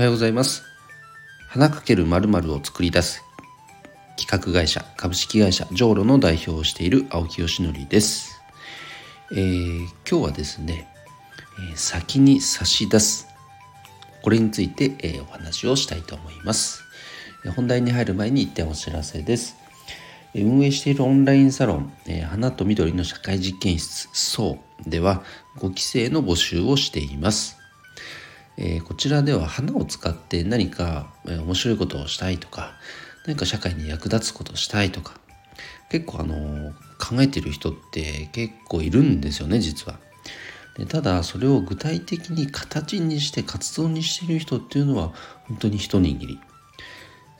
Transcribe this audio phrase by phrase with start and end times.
[0.00, 0.62] おはようございます。
[1.50, 3.22] 花かける〇〇を作り出す
[4.16, 8.40] 企画会社株式会社ジョーロの代表をしている青木よしのりです、
[9.30, 10.88] えー、今日はですね、
[11.70, 13.28] え、先に差し出す
[14.22, 16.82] これについて、えー、お話をしたいと思います。
[17.54, 19.58] 本題に入る前に一点お知らせです。
[20.34, 25.22] 運営しているオンラインサロン、えー、花と緑の社会実験室そうでは
[25.58, 27.59] 5期生の募集をしています、
[28.62, 32.74] えー、こちらでは花を使って何か、面白いことをしたいとか
[33.26, 35.14] 何か社会に役立つことをしたいとか
[35.88, 39.98] 結構あの考えてる人って結構いるんですよね実は。
[40.76, 45.12] でただそれを具体的に形にして活動にしている人っていうのは
[45.48, 46.34] 本当に一握り。
[46.34, 46.40] や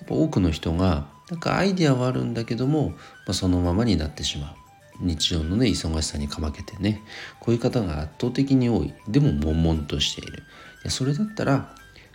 [0.05, 2.97] っぱ多くの人がなんかアイデアはあるんだけども、ま
[3.28, 4.55] あ、そのままになってしまう。
[5.00, 7.02] 日常のね忙しさにかまけてね
[7.39, 10.42] こういう方が圧倒的に多いでも悶々としている
[10.89, 11.75] それだったら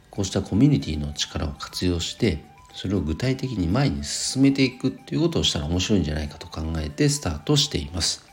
[0.10, 8.26] こうしたコミュニティの力を活用してそれを具体的に前に進めていくっていうことをしたら面白いんじゃないかと考えてスタートしています。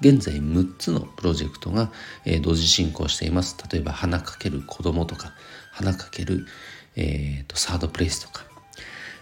[0.00, 1.90] 現在6つのプロジェクトが、
[2.24, 3.56] え同時進行しています。
[3.72, 5.32] 例えば花かける子供とか
[5.72, 6.46] 花かける、
[6.94, 8.44] えーとサードプレイスとか。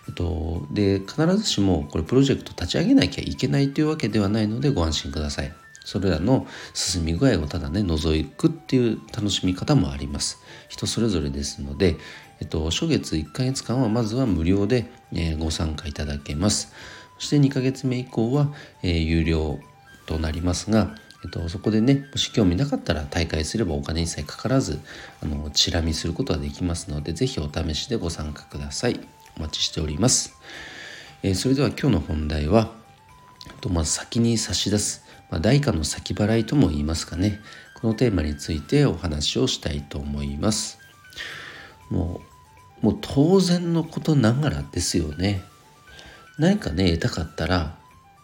[0.09, 5.53] えっと、で必ずしもこれプロジェクト立ち上げなきゃいけないというわけではないのでご安心ください。
[5.87, 10.43] それらの進み具合をただね覗くっていう楽しみ方もあります。
[10.69, 11.97] 人それぞれですので、
[12.41, 16.73] えっと、初月1ヶ月間はまずは無料で、えー、ご参加いただけます。
[17.19, 19.61] そして2ヶ月目以降は、えー、有料
[20.07, 24.81] となりますが、えっと、そこでねもし興味なかったら大会すればお金一切かからず
[25.23, 28.99] あのチラ見することができますので是非お試しでご参加ください。
[29.39, 30.35] お待ちしております。
[31.23, 32.73] えー、それでは今日の本題は、
[33.61, 37.41] とまず先に差し出す、まあ、代価の先払いとも言いますかね。
[37.75, 40.79] このテーマについてお話をしたいと思います。
[41.91, 42.21] も
[42.83, 45.43] う、もう当然のことながらですよね。
[46.39, 47.77] 何かね、得たかったら、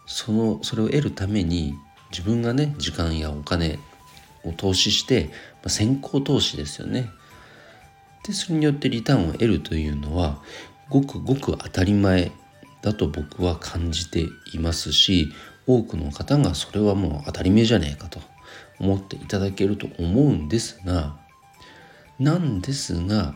[0.05, 1.75] その、それを得るために
[2.11, 3.79] 自分がね、時間やお金
[4.43, 5.31] を投資して、ま
[5.65, 7.09] あ、先行投資ですよね。
[8.25, 10.41] で、それによってリターンを得るというのは、
[10.89, 12.31] ごくごく当たり前
[12.83, 15.33] だと僕は感じていますし
[15.65, 18.19] 多くの方がそれはもう当たり前じゃねえかと
[18.79, 21.17] 思っていただけると思うんですが
[22.19, 23.35] なんですが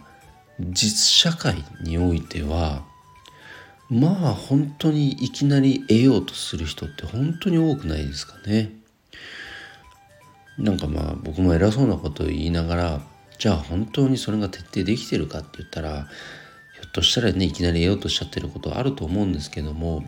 [0.59, 2.83] 実社会においては
[3.89, 8.71] まあ本当にいきなり得ようとする人って本当に多くないですかね。
[10.57, 13.01] なんかまあ僕も偉そうなことを言いながら
[13.37, 16.07] じゃあ本当にそれが徹底できてるかって言ったら
[16.73, 20.03] ひょっとしたらねいきなり得ようとしちゃってることあると思うんですけども、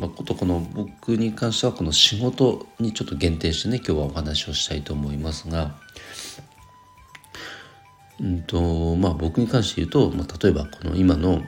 [0.00, 5.76] まあ、ことこの僕に関してはこの仕事にちょっと限定してね今日はお話をしたいと思いますが。
[8.18, 11.44] うんとまあ、僕に関して言うと、まあ、例えばこの今のこ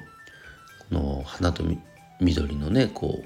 [0.91, 1.65] の花と
[2.19, 3.23] 緑のねこ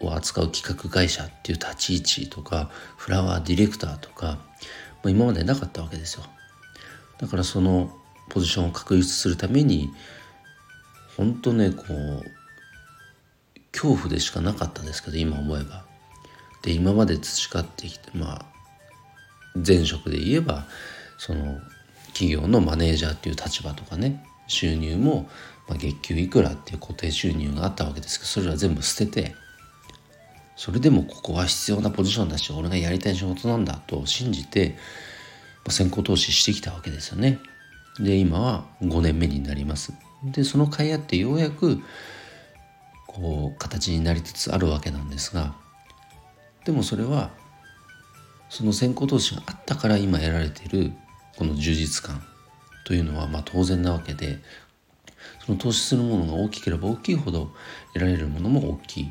[0.00, 4.38] うを扱う企画会社っていう立ち位置とかフラワーディレクターとか、ま
[5.04, 6.24] あ、今までなかったわけですよ
[7.18, 7.96] だからその
[8.28, 9.90] ポジションを確立するために
[11.16, 12.43] 本当ねこう
[13.74, 15.84] 恐怖でしかなかったですけど今思えば。
[16.62, 18.44] で今まで培ってきてまあ
[19.54, 20.64] 前職で言えば
[21.18, 21.60] その
[22.14, 25.28] 企業のマネージャーっていう立場とかね収入も、
[25.68, 29.34] まあ、月給いくらっていう固定収入があったわけですけどそれは全部捨てて
[30.56, 34.70] それでもここは必要なポジションだし俺がやりたい仕事なんだと信じて、
[35.64, 37.40] まあ、先行投資してきたわけですよね。
[37.98, 39.92] で今は5年目になります
[40.24, 41.80] でその甲斐あってようやく
[43.14, 45.54] こう形になりつつあるわけなんですが
[46.64, 47.30] でもそれは
[48.48, 50.92] その先行投資があったから今得られている
[51.36, 52.22] この充実感
[52.84, 54.38] というのはまあ当然なわけで
[55.46, 57.50] その投資するものが大きければ大きいほど
[57.92, 59.04] 得られるものも大きい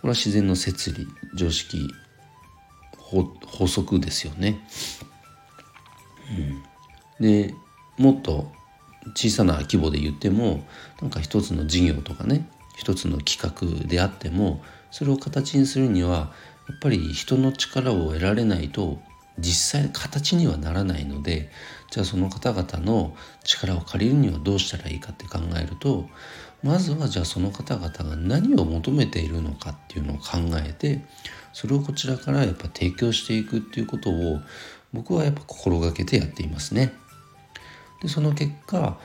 [0.00, 1.88] これは自然の摂理常識
[3.00, 4.60] 法則ですよね。
[6.30, 6.70] うん
[7.20, 7.54] で
[7.98, 8.50] もっと
[9.14, 10.64] 小さな規模で言っても
[11.00, 16.32] なんか一つの事業とかね一つの企画であってもそれを形にするには
[16.68, 18.98] やっぱり人の力を得られないと
[19.38, 21.50] 実際形にはならないので
[21.90, 26.08] じゃあその方々の力を借りるにはどうしたらいいかって考えると
[26.62, 31.00] まずはじゃあその方々が何を求めているのかっていうのを考えて
[31.52, 34.40] それをこちらからやっぱ提供していくっていうことを
[34.92, 36.92] 僕はやっぱ心がけてやっていますね。
[38.02, 38.98] でその結果、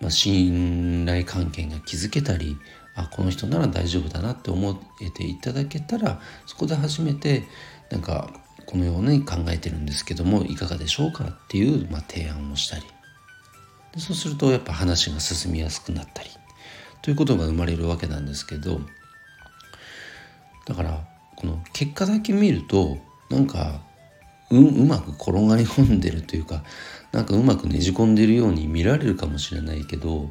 [0.00, 2.56] まあ、信頼関係が築けたり
[2.94, 7.44] あこの人なら大丈夫だなって思えていただけたらそこで初めて
[7.90, 8.30] なんか
[8.66, 12.82] このように考えてるんですけどもいかがでしょうかっていう、まあ、提案をしたり。
[13.94, 16.28] でそうするとやっぱ話が進みやすくなったり
[17.00, 18.80] ということが生まれるわけなんですけど
[20.66, 21.04] だから
[21.36, 22.98] この結果だけ見ると
[23.30, 23.80] なんか
[24.50, 26.62] ううまく転がり込んでるというか
[27.12, 30.30] なんかうまくねじ込んでるように見られるかもしれないけど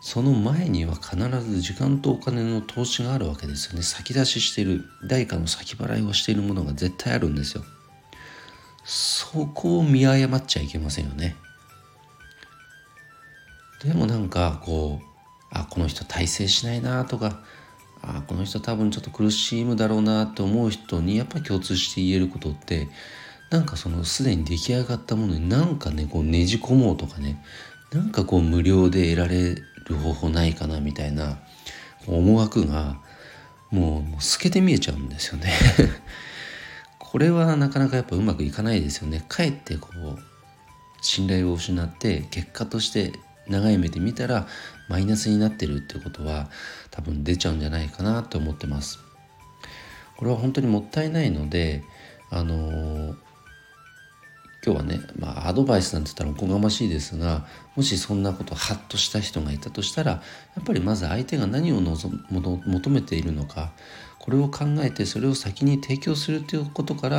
[0.00, 3.82] その前には必ず時間とお金の投資があるわけですよね。
[3.82, 7.64] 先出ししてる代価の先払いをしているものが絶対あるんですよ。
[8.84, 11.36] そこを見誤っちゃいけませんよね。
[13.82, 15.06] でもなんかこう
[15.50, 17.40] あこの人大成しないなとか
[18.00, 22.88] あこの人多分ちょっと苦しむだろうなって思う人にやっぱり共通して言えることって
[23.50, 27.42] なんかそのすでに出来上がったものになんかねこうねじ込もうとかね
[27.92, 31.38] なんかこう無料で得られる方法ないかなみたいな
[32.06, 33.00] 思惑が
[33.70, 35.52] もう透けて見えちゃうんですよね
[36.98, 40.18] これはなかなかやっぱうまくいかないですよねかえってこう
[41.00, 43.12] 信頼を失って結果として
[43.46, 44.46] 長い目で見たら
[44.88, 46.50] マイナスになってるってことは
[46.90, 48.98] 多分出ちゃうんじゃないかなと思ってます。
[50.16, 51.84] これは本当にもったいないので
[52.30, 53.16] あのー、
[54.64, 57.46] 今日はね、まあ、アドバイスなんて言ったらおこがましいですが
[57.76, 60.22] もしそんなことハッとした人がいたとしたらや
[60.60, 63.70] っぱりまず相手が何を望求めているのか
[64.18, 67.16] これを考えてそれを先に提供するということから、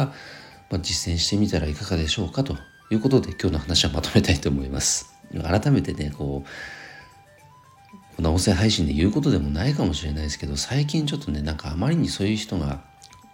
[0.70, 2.58] まあ、実践してみたらいかがでしょうかと
[2.92, 5.14] いうことで今日の話はまとめたいと思います。
[5.44, 12.82] 改めてねこうこんな音声配信で言うことでもないかもしれないですけど最近ちょっとねなんかあまりにそういう人が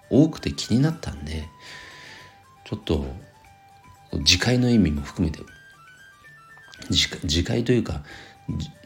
[0.09, 1.47] 多くて気になったんで
[2.65, 3.05] ちょっと
[4.17, 5.41] 自戒の意味も含めて
[6.89, 8.03] 自戒というか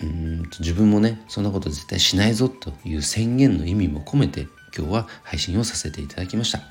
[0.01, 6.61] うん自分もねそんなこと絶対しないぞという宣言の意味も込めて今日は配信をさせていただきました。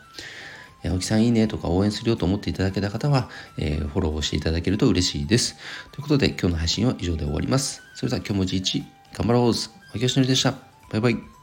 [0.84, 3.28] 青木さんいいねとか応援するよと思っていただけた方は、
[3.58, 5.56] えー、フォローをしていただけると嬉しいです。
[5.90, 7.82] ということで今日の配信は以上で終わります。
[7.94, 9.52] それでは今日も一日頑張ろう青
[9.94, 10.54] 木よしのりでした。
[10.90, 11.37] バイバイ。